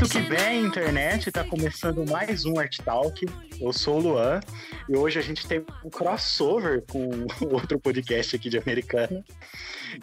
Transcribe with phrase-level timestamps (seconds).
[0.00, 3.26] Muito que bem, internet, está começando mais um Art Talk.
[3.60, 4.40] Eu sou o Luan
[4.88, 9.22] e hoje a gente tem um crossover com outro podcast aqui de americana,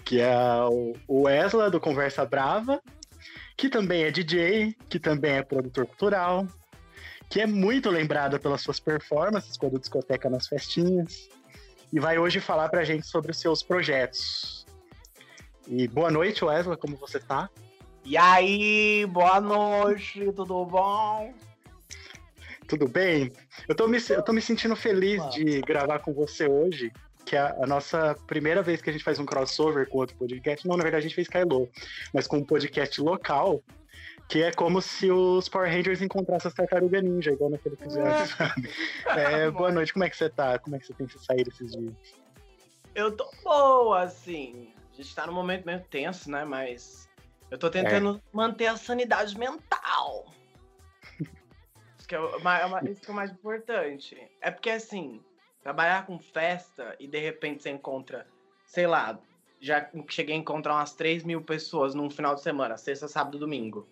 [0.06, 0.32] que é
[1.10, 2.80] o Wesla do Conversa Brava,
[3.58, 6.48] que também é DJ, que também é produtor cultural,
[7.28, 11.28] que é muito lembrada pelas suas performances quando discoteca nas festinhas,
[11.92, 14.64] e vai hoje falar pra gente sobre os seus projetos.
[15.68, 17.50] E boa noite, Wesley, como você tá?
[18.10, 21.34] E aí, boa noite, tudo bom?
[22.66, 23.34] Tudo bem?
[23.68, 26.90] Eu tô me, eu tô me sentindo feliz de gravar com você hoje,
[27.26, 30.66] que é a nossa primeira vez que a gente faz um crossover com outro podcast.
[30.66, 31.70] Não, na verdade a gente fez Kylo,
[32.14, 33.62] mas com um podcast local,
[34.30, 38.70] que é como se os Power Rangers encontrassem as tartarugas ninja, igual naquele episódio, sabe?
[39.06, 40.58] É, boa noite, como é que você tá?
[40.60, 41.94] Como é que você tem se saído esses dias?
[42.96, 44.70] Eu tô boa, assim.
[44.94, 46.46] A gente tá num momento meio tenso, né?
[46.46, 47.07] Mas
[47.50, 48.22] eu tô tentando é.
[48.32, 50.34] manter a sanidade mental.
[51.98, 52.38] Isso que, é o,
[52.90, 54.18] isso que é o mais importante.
[54.42, 55.22] É porque, assim,
[55.62, 58.26] trabalhar com festa e de repente você encontra,
[58.66, 59.20] sei lá,
[59.60, 63.88] já cheguei a encontrar umas 3 mil pessoas num final de semana, sexta, sábado domingo.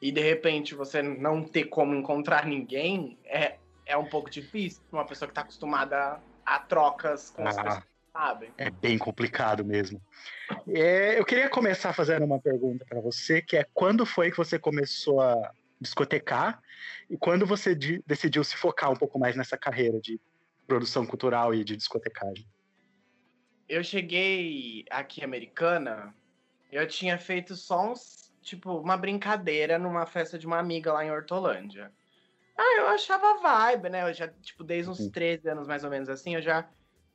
[0.00, 5.00] E de repente você não ter como encontrar ninguém é, é um pouco difícil pra
[5.00, 7.48] uma pessoa que tá acostumada a, a trocas com ah.
[7.48, 7.84] as pessoas
[8.56, 10.02] É bem complicado mesmo.
[10.66, 14.58] É, eu queria começar fazendo uma pergunta para você, que é quando foi que você
[14.58, 16.60] começou a discotecar
[17.08, 20.20] e quando você decidiu se focar um pouco mais nessa carreira de
[20.66, 22.44] produção cultural e de discotecagem?
[23.68, 26.12] Eu cheguei aqui americana,
[26.72, 31.10] eu tinha feito só uns, tipo, uma brincadeira numa festa de uma amiga lá em
[31.10, 31.92] Hortolândia.
[32.56, 34.08] Ah, eu achava vibe, né?
[34.08, 36.68] Eu já, tipo, desde uns 13 anos mais ou menos assim, eu já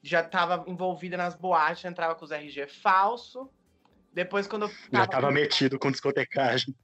[0.03, 3.49] já estava envolvida nas boates, entrava com os RG falso.
[4.11, 4.69] Depois, quando eu.
[4.69, 6.75] Tava já estava metido com discotecagem.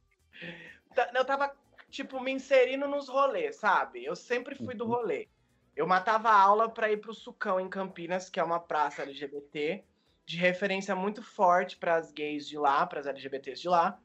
[1.14, 1.54] Eu tava,
[1.90, 4.04] tipo, me inserindo nos rolês, sabe?
[4.04, 4.92] Eu sempre fui do uhum.
[4.92, 5.28] rolê.
[5.76, 9.84] Eu matava aula para ir pro Sucão, em Campinas, que é uma praça LGBT,
[10.26, 14.00] de referência muito forte para as gays de lá, para as LGBTs de lá.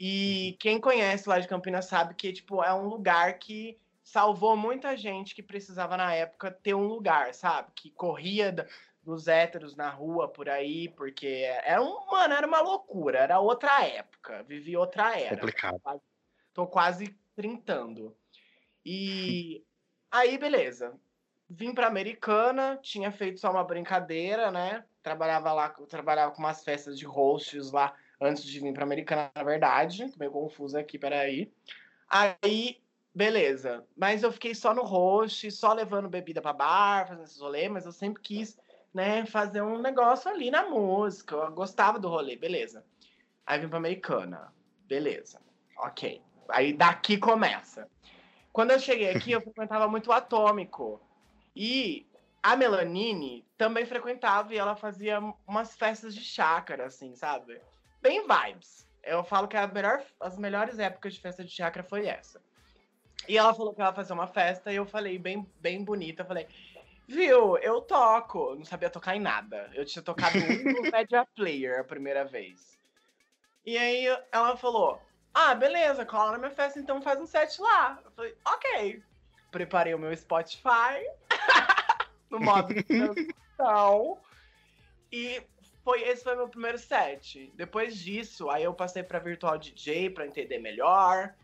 [0.00, 0.56] E uhum.
[0.58, 5.34] quem conhece lá de Campinas sabe que, tipo, é um lugar que salvou muita gente
[5.34, 7.72] que precisava na época ter um lugar, sabe?
[7.74, 8.54] Que corria
[9.02, 11.26] dos héteros na rua por aí, porque
[11.64, 15.36] era um, mano, era uma loucura, era outra época, vivi outra era.
[15.36, 15.80] Complicado.
[16.52, 18.14] Tô quase trintando.
[18.84, 19.64] E
[20.12, 20.94] aí, beleza.
[21.48, 24.84] Vim pra Americana, tinha feito só uma brincadeira, né?
[25.02, 29.42] Trabalhava lá, trabalhava com umas festas de hosts lá antes de vir pra Americana, na
[29.42, 30.10] verdade.
[30.10, 31.52] Tô meio confuso aqui, peraí.
[32.08, 32.83] Aí
[33.14, 33.86] Beleza.
[33.96, 37.86] Mas eu fiquei só no host, só levando bebida para bar, fazendo esses rolês, mas
[37.86, 38.58] eu sempre quis,
[38.92, 41.36] né, fazer um negócio ali na música.
[41.36, 42.84] Eu gostava do rolê, beleza.
[43.46, 44.52] Aí vim pra Americana.
[44.86, 45.40] Beleza.
[45.78, 46.20] Ok.
[46.48, 47.88] Aí daqui começa.
[48.52, 51.00] Quando eu cheguei aqui, eu frequentava muito o Atômico.
[51.54, 52.06] E
[52.42, 57.60] a Melanine também frequentava e ela fazia umas festas de chácara, assim, sabe?
[58.02, 58.86] Bem vibes.
[59.02, 62.42] Eu falo que a melhor, as melhores épocas de festa de chácara foi essa.
[63.28, 66.22] E ela falou que ela ia fazer uma festa e eu falei, bem, bem bonita,
[66.22, 66.46] eu falei,
[67.06, 68.54] viu, eu toco.
[68.54, 69.70] Não sabia tocar em nada.
[69.74, 72.78] Eu tinha tocado no Media Player a primeira vez.
[73.64, 75.00] E aí ela falou,
[75.32, 77.98] ah, beleza, cola na minha festa, então faz um set lá.
[78.04, 79.02] Eu falei, ok.
[79.50, 81.00] Preparei o meu Spotify
[82.30, 84.18] no modo de transmissão.
[85.10, 85.42] e
[85.82, 87.52] foi esse foi meu primeiro set.
[87.54, 91.34] Depois disso, aí eu passei para virtual DJ para entender melhor.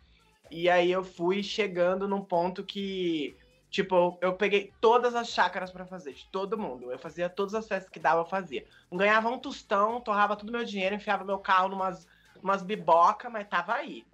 [0.51, 3.37] E aí eu fui chegando num ponto que,
[3.71, 6.91] tipo, eu peguei todas as chácaras para fazer, de todo mundo.
[6.91, 8.67] Eu fazia todas as festas que dava, eu fazia.
[8.91, 12.07] Não ganhava um tostão, torrava todo meu dinheiro, enfiava meu carro numas
[12.43, 14.05] umas biboca, mas tava aí.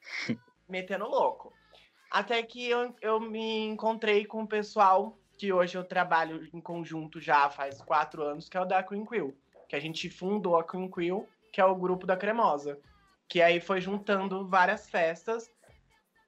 [0.68, 1.52] metendo louco.
[2.10, 7.20] Até que eu, eu me encontrei com o pessoal que hoje eu trabalho em conjunto
[7.20, 9.36] já faz quatro anos, que é o da Queen Quill.
[9.68, 12.78] Que a gente fundou a Queen Quill, que é o grupo da Cremosa.
[13.28, 15.50] Que aí foi juntando várias festas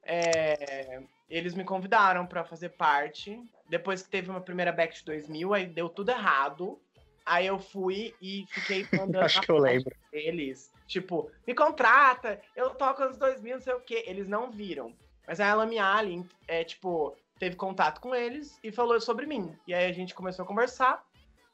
[0.09, 3.41] é, eles me convidaram para fazer parte.
[3.69, 6.81] Depois que teve uma primeira Back de 2000, aí deu tudo errado.
[7.27, 9.95] Aí eu fui e fiquei mandando Acho que eu lembro.
[10.11, 14.03] Eles, tipo, me contrata, eu toco anos 2000, não sei o quê.
[14.07, 14.95] Eles não viram.
[15.27, 19.55] Mas a Lami Ali, é, tipo, teve contato com eles e falou sobre mim.
[19.67, 21.07] E aí a gente começou a conversar.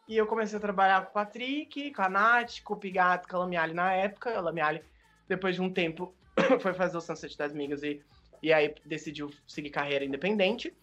[0.06, 3.36] E eu comecei a trabalhar com o Patrick, com a Nath, com o Pigato, com
[3.36, 4.36] a Lamiali na época.
[4.36, 4.80] A Lamiali,
[5.26, 6.14] depois de um tempo,
[6.60, 8.00] foi fazer o Sunset das Migas e
[8.44, 10.76] e aí decidiu seguir carreira independente.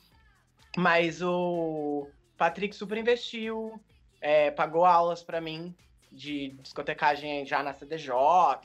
[0.76, 3.80] Mas o Patrick super investiu,
[4.20, 5.76] é, pagou aulas para mim
[6.12, 8.10] de discotecagem já na CDJ,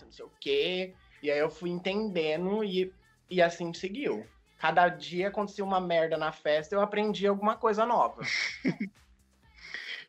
[0.03, 0.95] não sei o quê.
[1.23, 2.91] E aí eu fui entendendo e
[3.29, 4.27] E assim seguiu.
[4.59, 8.23] Cada dia acontecia uma merda na festa, eu aprendi alguma coisa nova.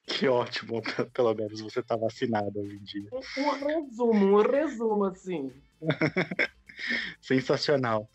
[0.07, 0.81] que ótimo,
[1.13, 3.09] pelo menos você tá vacinado hoje em dia.
[3.37, 5.51] Um resumo, um resumo, assim.
[7.19, 8.09] Sensacional.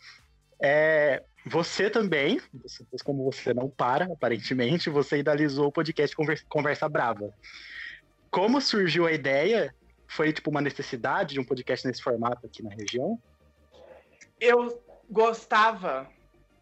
[0.65, 2.39] É, você também,
[3.03, 6.15] como você não para, aparentemente, você idealizou o podcast
[6.47, 7.33] Conversa, Brava.
[8.31, 9.75] Como surgiu a ideia?
[10.07, 13.19] Foi tipo uma necessidade de um podcast nesse formato aqui na região?
[14.39, 16.09] Eu gostava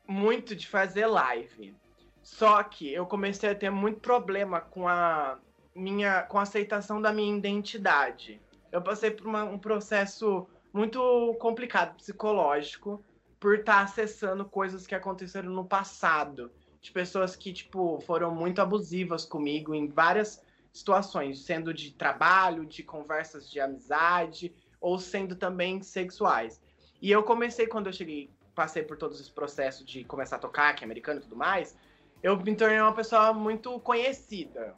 [0.07, 1.75] muito de fazer live.
[2.24, 5.38] Só que eu comecei a ter muito problema com a
[5.75, 8.42] minha com a aceitação da minha identidade.
[8.71, 13.03] Eu passei por uma, um processo muito complicado psicológico
[13.42, 18.62] por estar tá acessando coisas que aconteceram no passado, de pessoas que tipo foram muito
[18.62, 25.82] abusivas comigo em várias situações, sendo de trabalho, de conversas de amizade ou sendo também
[25.82, 26.62] sexuais.
[27.02, 30.76] E eu comecei quando eu cheguei, passei por todos esse processo de começar a tocar,
[30.76, 31.76] que é americano e tudo mais,
[32.22, 34.76] eu me tornei uma pessoa muito conhecida.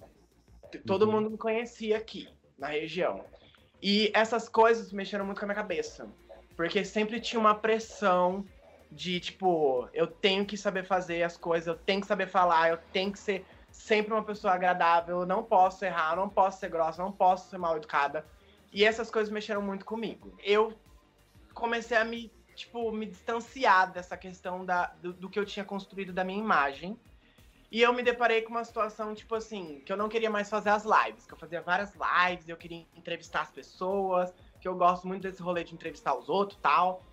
[0.88, 1.12] Todo uhum.
[1.12, 3.26] mundo me conhecia aqui, na região.
[3.82, 6.08] E essas coisas mexeram muito com a minha cabeça.
[6.56, 8.46] Porque sempre tinha uma pressão
[8.94, 12.78] de, tipo, eu tenho que saber fazer as coisas, eu tenho que saber falar, eu
[12.92, 17.02] tenho que ser sempre uma pessoa agradável, eu não posso errar, não posso ser grossa,
[17.02, 18.26] não posso ser mal educada.
[18.72, 20.36] E essas coisas mexeram muito comigo.
[20.44, 20.74] Eu
[21.54, 26.14] comecei a me, tipo, me distanciar dessa questão da, do, do que eu tinha construído
[26.14, 26.98] da minha imagem.
[27.72, 30.70] E eu me deparei com uma situação, tipo assim, que eu não queria mais fazer
[30.70, 34.32] as lives, que eu fazia várias lives, eu queria entrevistar as pessoas,
[34.62, 37.04] que eu gosto muito desse rolê de entrevistar os outros tal.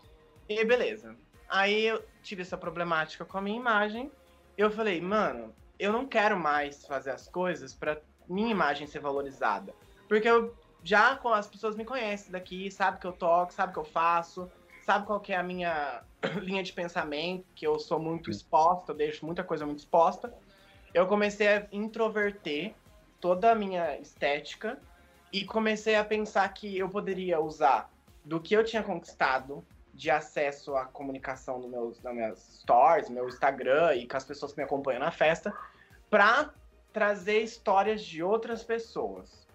[0.47, 1.17] E beleza.
[1.51, 4.11] Aí eu tive essa problemática com a minha imagem.
[4.57, 9.75] Eu falei, mano, eu não quero mais fazer as coisas para minha imagem ser valorizada.
[10.09, 13.79] Porque eu já com as pessoas me conhecem daqui, sabe que eu toco, sabe que
[13.79, 14.51] eu faço,
[14.83, 16.03] sabe qual que é a minha
[16.41, 20.33] linha de pensamento, que eu sou muito exposta, eu deixo muita coisa muito exposta
[20.93, 22.75] eu comecei a introverter
[23.21, 24.81] toda a minha estética
[25.33, 27.91] e comecei a pensar que eu poderia usar
[28.25, 29.65] do que eu tinha conquistado
[30.01, 34.51] de acesso à comunicação no meus, nas minhas stories, meu Instagram e com as pessoas
[34.51, 35.55] que me acompanham na festa,
[36.09, 36.55] para
[36.91, 39.47] trazer histórias de outras pessoas.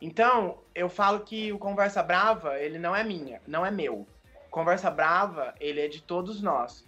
[0.00, 4.04] Então, eu falo que o Conversa Brava, ele não é minha, não é meu.
[4.50, 6.84] Conversa Brava, ele é de todos nós.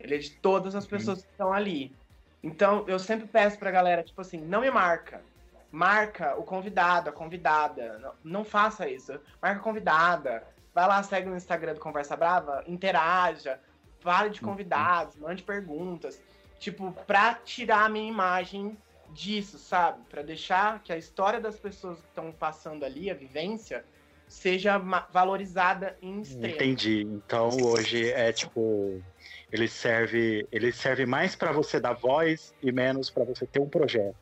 [0.00, 0.90] Ele é de todas as uhum.
[0.90, 1.94] pessoas que estão ali.
[2.42, 5.22] Então, eu sempre peço pra galera, tipo assim, não me marca.
[5.70, 7.96] Marca o convidado, a convidada.
[7.98, 9.20] Não, não faça isso.
[9.40, 10.42] Marca a convidada.
[10.74, 13.60] Vai lá, segue no Instagram do Conversa Brava, interaja,
[14.00, 14.50] fale de uhum.
[14.50, 16.20] convidados, mande perguntas.
[16.58, 18.76] Tipo, pra tirar a minha imagem
[19.12, 20.02] disso, sabe?
[20.08, 23.84] Para deixar que a história das pessoas que estão passando ali, a vivência,
[24.28, 24.78] seja
[25.10, 26.54] valorizada em extremo.
[26.54, 27.02] Entendi.
[27.02, 29.02] Então hoje é tipo
[29.50, 33.68] ele serve, ele serve mais para você dar voz e menos para você ter um
[33.68, 34.14] projeto.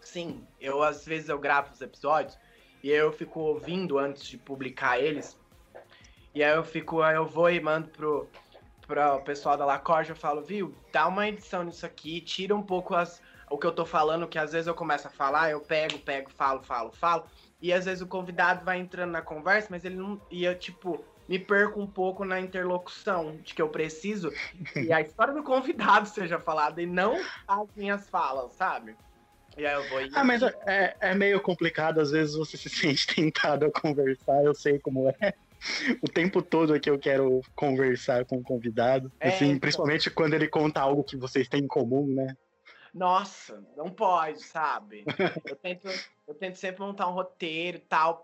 [0.00, 2.38] Sim, eu às vezes eu gravo os episódios
[2.82, 5.38] e eu fico ouvindo antes de publicar eles.
[6.34, 8.28] E aí eu fico, aí eu vou e mando pro,
[8.86, 12.94] pro pessoal da Lacorja, eu falo, viu, dá uma edição nisso aqui, tira um pouco
[12.94, 15.98] as, o que eu tô falando, que às vezes eu começo a falar, eu pego,
[16.00, 17.24] pego, falo, falo, falo.
[17.62, 20.20] E às vezes o convidado vai entrando na conversa, mas ele não.
[20.30, 24.30] E eu, tipo, me perco um pouco na interlocução de que eu preciso
[24.72, 27.16] que a história do convidado seja falada e não
[27.46, 28.96] as minhas falas, sabe?
[29.56, 30.00] E aí eu vou.
[30.14, 34.54] Ah, mas é, é meio complicado, às vezes você se sente tentado a conversar, eu
[34.54, 35.34] sei como é.
[36.02, 39.10] O tempo todo é que eu quero conversar com o convidado.
[39.20, 39.60] É, assim, então...
[39.60, 42.36] principalmente quando ele conta algo que vocês têm em comum, né?
[42.94, 45.04] Nossa, não pode, sabe?
[45.50, 45.88] Eu tento,
[46.28, 48.22] eu tento sempre montar um roteiro, tal,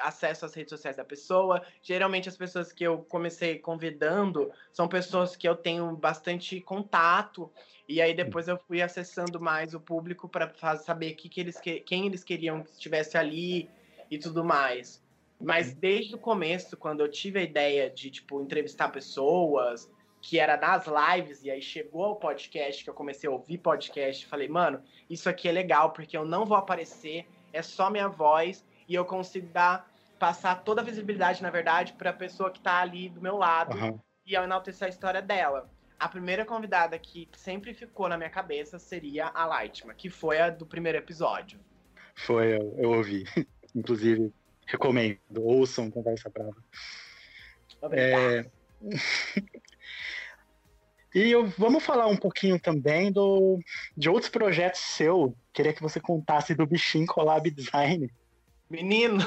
[0.00, 1.62] acesso às redes sociais da pessoa.
[1.82, 7.52] Geralmente as pessoas que eu comecei convidando são pessoas que eu tenho bastante contato.
[7.86, 12.06] E aí depois eu fui acessando mais o público para saber que que eles, quem
[12.06, 13.68] eles queriam que estivesse ali
[14.10, 15.04] e tudo mais.
[15.40, 19.90] Mas desde o começo, quando eu tive a ideia de, tipo, entrevistar pessoas,
[20.20, 24.26] que era nas lives, e aí chegou ao podcast, que eu comecei a ouvir podcast,
[24.26, 28.64] falei, mano, isso aqui é legal, porque eu não vou aparecer, é só minha voz,
[28.88, 29.88] e eu consigo dar,
[30.18, 33.76] passar toda a visibilidade, na verdade, para a pessoa que tá ali do meu lado,
[33.76, 34.00] uhum.
[34.26, 35.70] e eu enaltecer a história dela.
[35.98, 40.50] A primeira convidada que sempre ficou na minha cabeça seria a Lightma, que foi a
[40.50, 41.58] do primeiro episódio.
[42.14, 43.24] Foi, eu, eu ouvi.
[43.74, 44.32] Inclusive,
[44.66, 46.56] recomendo, ouçam Conversa Brava.
[47.92, 48.44] É...
[51.14, 53.58] E eu, vamos falar um pouquinho também do,
[53.96, 55.34] de outros projetos seu.
[55.52, 58.12] Queria que você contasse do Bichinho Collab Design.
[58.68, 59.24] Menino,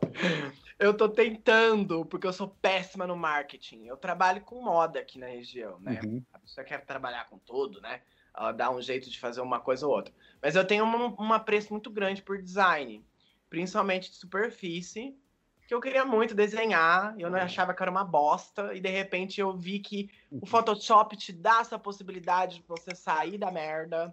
[0.80, 3.84] Eu tô tentando, porque eu sou péssima no marketing.
[3.84, 6.00] Eu trabalho com moda aqui na região, né?
[6.02, 6.22] Uhum.
[6.32, 8.00] A pessoa quer trabalhar com tudo, né?
[8.34, 10.14] Ela dá um jeito de fazer uma coisa ou outra.
[10.40, 13.04] Mas eu tenho um, um apreço muito grande por design,
[13.50, 15.14] principalmente de superfície,
[15.66, 19.40] que eu queria muito desenhar, eu não achava que era uma bosta, e de repente
[19.40, 20.46] eu vi que o uhum.
[20.46, 24.12] Photoshop te dá essa possibilidade de você sair da merda.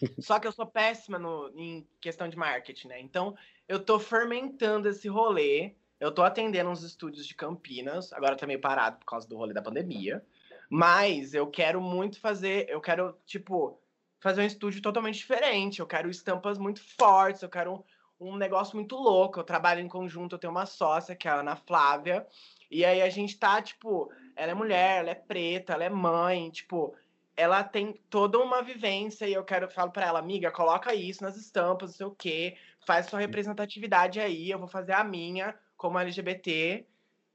[0.20, 3.00] Só que eu sou péssima no, em questão de marketing, né?
[3.00, 3.36] Então
[3.66, 5.74] eu tô fermentando esse rolê.
[5.98, 9.52] Eu tô atendendo uns estúdios de Campinas, agora tá meio parado por causa do rolê
[9.52, 10.24] da pandemia.
[10.70, 13.80] Mas eu quero muito fazer, eu quero, tipo,
[14.20, 15.80] fazer um estúdio totalmente diferente.
[15.80, 17.84] Eu quero estampas muito fortes, eu quero
[18.20, 19.40] um, negócio muito louco.
[19.40, 22.26] Eu trabalho em conjunto, eu tenho uma sócia, que é a Ana Flávia.
[22.70, 26.50] E aí a gente tá, tipo, ela é mulher, ela é preta, ela é mãe,
[26.50, 26.94] tipo,
[27.38, 31.36] ela tem toda uma vivência e eu quero falo para ela, amiga, coloca isso nas
[31.36, 36.00] estampas, não sei o quê, faz sua representatividade aí, eu vou fazer a minha como
[36.00, 36.84] LGBT,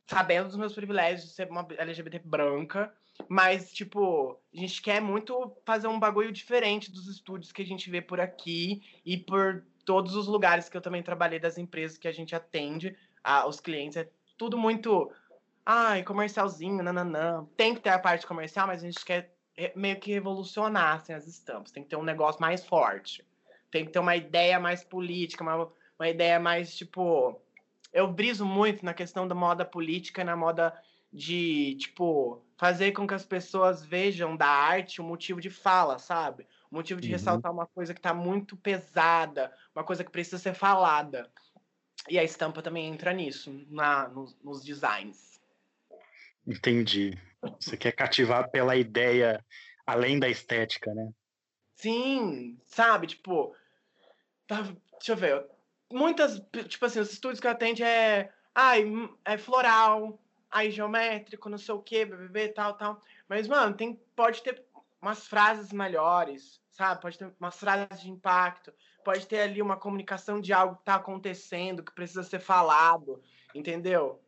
[0.06, 2.94] sabendo dos meus privilégios de ser uma LGBT branca,
[3.30, 7.90] mas tipo, a gente quer muito fazer um bagulho diferente dos estúdios que a gente
[7.90, 12.08] vê por aqui e por todos os lugares que eu também trabalhei das empresas que
[12.08, 15.12] a gente atende, a, os clientes, é tudo muito
[15.66, 17.46] ai, comercialzinho, nananã.
[17.56, 19.34] Tem que ter a parte comercial, mas a gente quer
[19.76, 21.72] meio que revolucionassem as estampas.
[21.72, 23.26] Tem que ter um negócio mais forte.
[23.72, 27.40] Tem que ter uma ideia mais política, uma, uma ideia mais, tipo...
[27.92, 30.74] Eu briso muito na questão da moda política e na moda
[31.12, 36.48] de, tipo, fazer com que as pessoas vejam da arte o motivo de fala, sabe?
[36.74, 37.14] Motivo de uhum.
[37.14, 41.32] ressaltar uma coisa que tá muito pesada, uma coisa que precisa ser falada.
[42.10, 45.40] E a estampa também entra nisso, na, nos, nos designs.
[46.48, 47.16] Entendi.
[47.60, 49.46] Você quer cativar pela ideia
[49.86, 51.14] além da estética, né?
[51.76, 53.06] Sim, sabe?
[53.06, 53.56] Tipo,
[54.48, 54.64] tá,
[54.94, 55.46] deixa eu ver.
[55.92, 58.84] Muitas, tipo assim, os estúdios que eu atende é, ai,
[59.24, 63.00] é floral, ai, geométrico, não sei o que, BBB, tal, tal.
[63.30, 64.64] Mas, mano, tem, pode ter
[65.00, 67.02] umas frases melhores, sabe?
[67.02, 68.74] Pode ter umas frases de impacto,
[69.06, 73.22] pode ter ali uma comunicação de algo que tá acontecendo, que precisa ser falado,
[73.56, 74.22] entendeu?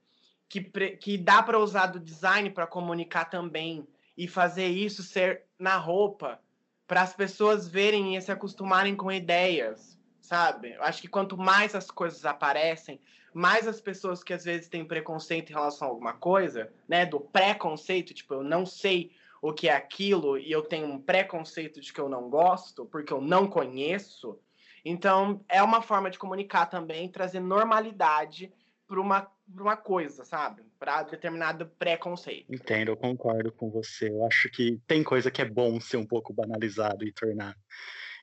[0.48, 0.62] que,
[0.98, 3.88] que dá para usar do design para comunicar também
[4.18, 6.40] e fazer isso ser na roupa
[6.88, 10.74] para as pessoas verem e se acostumarem com ideias, sabe?
[10.74, 13.02] Eu acho que quanto mais as coisas aparecem,
[13.34, 17.20] mais as pessoas que às vezes têm preconceito em relação a alguma coisa, né, do
[17.20, 19.12] preconceito, tipo, eu não sei
[19.48, 23.14] o que é aquilo e eu tenho um preconceito de que eu não gosto porque
[23.14, 24.40] eu não conheço.
[24.84, 28.52] Então, é uma forma de comunicar também, trazer normalidade
[28.88, 30.64] para uma uma coisa, sabe?
[30.80, 32.52] Para determinado preconceito.
[32.52, 34.10] Entendo, eu concordo com você.
[34.10, 37.56] Eu acho que tem coisa que é bom ser um pouco banalizado e tornar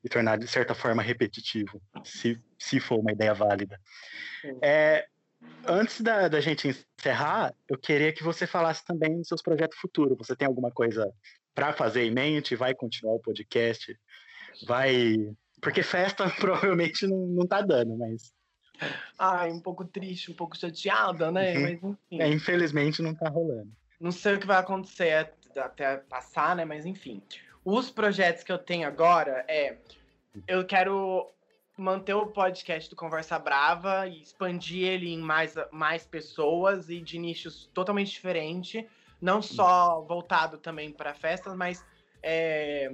[0.05, 3.81] e tornar de certa forma repetitivo, se, se for uma ideia válida.
[4.61, 5.07] É,
[5.67, 10.19] antes da, da gente encerrar, eu queria que você falasse também dos seus projetos futuros.
[10.19, 11.13] Você tem alguma coisa
[11.55, 12.57] para fazer em mente?
[12.57, 13.99] Vai continuar o podcast?
[14.67, 15.17] Vai.
[15.61, 18.33] Porque festa provavelmente não, não tá dando, mas
[19.19, 21.55] Ai, um pouco triste, um pouco chateada, né?
[21.55, 21.63] Uhum.
[21.63, 22.23] Mas enfim.
[22.23, 23.71] É, infelizmente não tá rolando.
[24.01, 26.65] Não sei o que vai acontecer até passar, né?
[26.65, 27.23] Mas enfim.
[27.65, 29.77] Os projetos que eu tenho agora é.
[30.49, 31.31] Eu quero
[31.77, 37.19] manter o podcast do Conversa Brava e expandir ele em mais, mais pessoas e de
[37.19, 38.85] nichos totalmente diferentes.
[39.21, 41.85] Não só voltado também para festas, mas
[42.23, 42.93] é,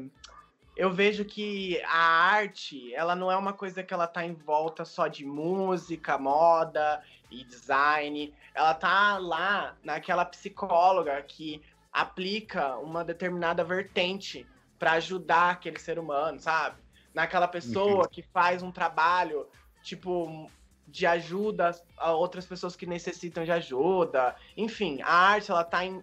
[0.76, 4.84] eu vejo que a arte, ela não é uma coisa que ela tá em volta
[4.84, 8.32] só de música, moda e design.
[8.54, 11.60] Ela tá lá naquela psicóloga que
[11.92, 14.46] aplica uma determinada vertente
[14.78, 16.76] para ajudar aquele ser humano, sabe?
[17.18, 18.08] Naquela pessoa uhum.
[18.08, 19.48] que faz um trabalho,
[19.82, 20.48] tipo,
[20.86, 24.36] de ajuda a outras pessoas que necessitam de ajuda.
[24.56, 26.00] Enfim, a arte, ela tá em,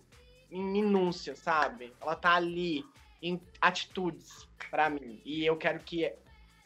[0.52, 1.94] em minúcia, sabe?
[2.02, 2.84] Ela tá ali
[3.22, 5.22] em atitudes para mim.
[5.24, 6.12] E eu quero que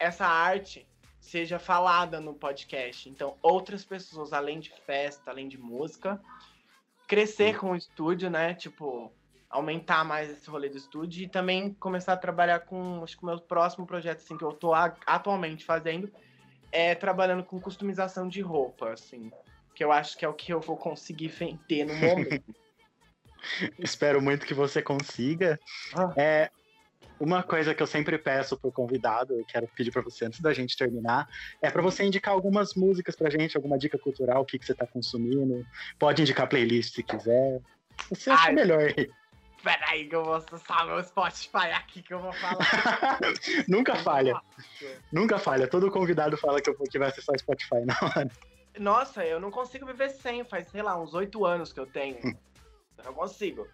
[0.00, 0.84] essa arte
[1.20, 3.08] seja falada no podcast.
[3.08, 6.20] Então, outras pessoas, além de festa, além de música,
[7.06, 8.52] crescer com o estúdio, né?
[8.52, 9.12] Tipo,
[9.50, 13.26] aumentar mais esse rolê do estúdio e também começar a trabalhar com, acho que o
[13.26, 16.10] meu próximo projeto, assim, que eu tô atualmente fazendo,
[16.70, 19.30] é trabalhando com customização de roupa, assim,
[19.74, 21.30] que eu acho que é o que eu vou conseguir
[21.66, 22.54] ter no momento.
[23.78, 25.58] Espero muito que você consiga.
[25.94, 26.12] Ah.
[26.16, 26.50] É,
[27.18, 30.52] uma coisa que eu sempre peço pro convidado, eu quero pedir para você antes da
[30.52, 31.28] gente terminar,
[31.60, 34.74] é para você indicar algumas músicas pra gente, alguma dica cultural, o que, que você
[34.74, 35.66] tá consumindo.
[35.98, 37.60] Pode indicar playlist se quiser.
[38.08, 39.10] Você acha melhor aí.
[39.62, 42.58] Peraí, que eu vou acessar meu Spotify aqui que eu vou falar.
[43.68, 44.40] Nunca falha.
[45.12, 45.68] Nunca falha.
[45.68, 48.30] Todo convidado fala que, eu, que vai acessar o Spotify na hora.
[48.78, 50.44] Nossa, eu não consigo viver sem.
[50.44, 52.18] Faz, sei lá, uns oito anos que eu tenho.
[52.24, 53.68] eu não consigo.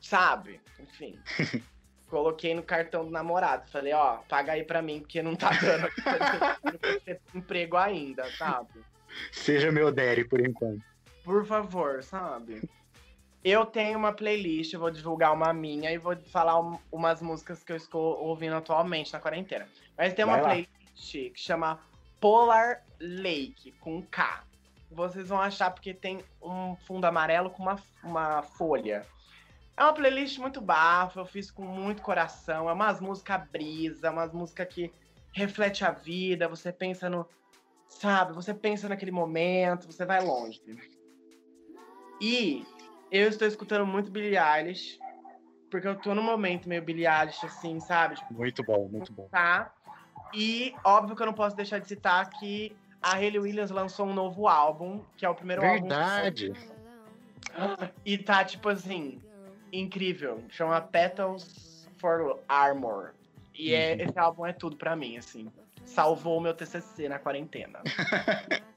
[0.00, 0.60] Sabe?
[0.78, 1.18] Enfim.
[2.08, 3.68] Coloquei no cartão do namorado.
[3.70, 5.88] Falei, ó, paga aí pra mim, porque não tá dando
[7.34, 8.84] emprego ainda, sabe?
[9.32, 10.84] Seja meu Derry por enquanto.
[11.24, 12.62] Por favor, sabe?
[13.44, 17.62] Eu tenho uma playlist, eu vou divulgar uma minha e vou falar um, umas músicas
[17.62, 19.68] que eu estou ouvindo atualmente na quarentena.
[19.98, 21.78] Mas tem uma playlist que chama
[22.18, 24.42] Polar Lake, com K.
[24.90, 29.06] Vocês vão achar porque tem um fundo amarelo com uma, uma folha.
[29.76, 32.70] É uma playlist muito bafa, eu fiz com muito coração.
[32.70, 34.90] É umas músicas brisa, umas músicas que
[35.32, 36.48] reflete a vida.
[36.48, 37.28] Você pensa no.
[37.88, 38.32] Sabe?
[38.32, 40.62] Você pensa naquele momento, você vai longe.
[42.20, 42.64] E
[43.14, 44.98] eu estou escutando muito Billie Eilish,
[45.70, 48.16] porque eu tô num momento meio Billie Eilish, assim, sabe?
[48.16, 49.28] Tipo, muito bom, muito bom.
[49.30, 49.72] Tá.
[50.32, 54.12] E óbvio que eu não posso deixar de citar que a Hayley Williams lançou um
[54.12, 56.48] novo álbum, que é o primeiro Verdade.
[56.48, 56.60] álbum.
[57.56, 57.94] Verdade.
[58.04, 59.22] E tá, tipo assim,
[59.72, 60.42] incrível.
[60.48, 63.14] Chama Petals for Armor.
[63.54, 64.00] E é, uhum.
[64.08, 65.52] esse álbum é tudo para mim, assim.
[65.84, 67.80] Salvou o meu TCC na quarentena.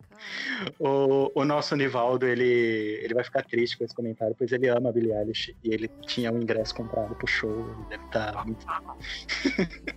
[0.80, 4.90] o, o nosso Nivaldo, ele, ele vai ficar triste com esse comentário, pois ele ama
[4.90, 7.52] a Billie Eilish e ele tinha um ingresso comprado pro show.
[7.52, 8.66] Ele deve estar tá muito.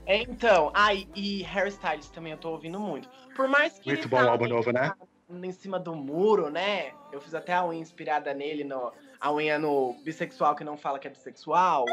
[0.06, 3.08] então, ai, ah, e Harry Styles também eu tô ouvindo muito.
[3.34, 3.88] Por mais que.
[3.88, 4.92] Muito bom tá álbum novo, né?
[5.30, 6.92] Em cima do muro, né?
[7.12, 10.98] Eu fiz até a unha inspirada nele, no, a unha no bissexual que não fala
[10.98, 11.84] que é bissexual.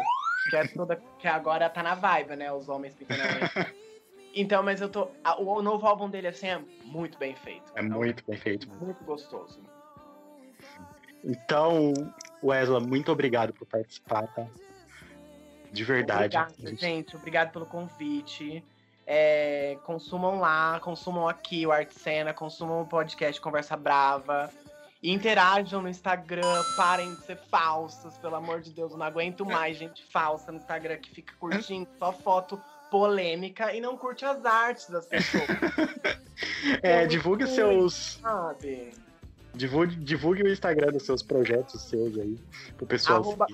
[0.50, 1.02] Que é toda.
[1.20, 2.52] Que agora tá na vibe, né?
[2.52, 3.76] Os homens pintando a unha.
[4.40, 5.10] Então, mas eu tô.
[5.24, 7.72] A, o novo álbum dele, assim, é muito bem feito.
[7.74, 8.70] É muito bem feito.
[8.80, 9.60] Muito gostoso.
[11.24, 11.92] Então,
[12.44, 14.46] Wesley, muito obrigado por participar, tá?
[15.72, 16.38] De verdade.
[16.38, 17.16] Obrigado, gente.
[17.16, 18.64] Obrigado pelo convite.
[19.08, 24.52] É, consumam lá, consumam aqui o Arte Cena, consumam o podcast Conversa Brava.
[25.02, 28.92] Interajam no Instagram, parem de ser falsas, pelo amor de Deus.
[28.92, 33.82] Eu não aguento mais gente falsa no Instagram que fica curtindo só foto polêmica e
[33.82, 35.48] não curte as artes das pessoas.
[36.82, 38.20] é, divulgue ruim, seus.
[38.22, 38.94] Sabe?
[39.54, 42.40] Divulgue, divulgue o Instagram dos seus projetos seus aí,
[42.78, 43.22] pro pessoal.
[43.22, 43.48] Arroba,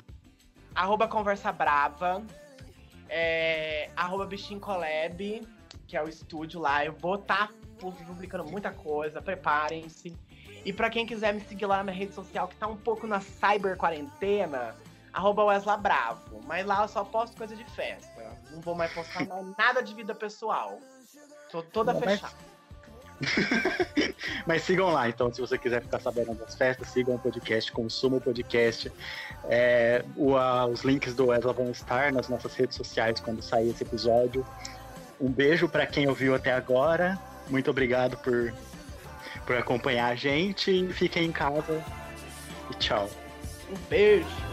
[0.76, 2.24] arroba Conversa Brava.
[3.10, 5.48] É, arroba Bichinho Collab,
[5.88, 6.84] que é o estúdio lá.
[6.84, 10.15] Eu vou estar tá publicando muita coisa, preparem-se.
[10.65, 13.06] E para quem quiser me seguir lá na minha rede social, que tá um pouco
[13.06, 14.76] na cyber quarentena,
[15.12, 16.39] arroba Wesley Bravo.
[16.46, 18.12] Mas lá eu só posto coisa de festa.
[18.54, 20.80] Não vou mais postar mais nada de vida pessoal.
[21.52, 22.34] Tô toda fechada.
[24.46, 28.18] Mas sigam lá, então, se você quiser ficar sabendo das festas, sigam o podcast, consumam
[28.18, 28.92] o podcast.
[29.46, 33.70] É, o, a, os links do Wesley vão estar nas nossas redes sociais quando sair
[33.70, 34.46] esse episódio.
[35.20, 37.18] Um beijo para quem ouviu até agora.
[37.50, 38.54] Muito obrigado por,
[39.46, 40.88] por acompanhar a gente.
[40.89, 41.84] Fiquem em casa.
[42.70, 43.10] E tchau.
[43.70, 44.53] Um beijo.